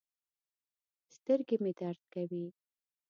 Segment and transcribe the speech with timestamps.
[1.15, 2.45] سترګې مې درد کوي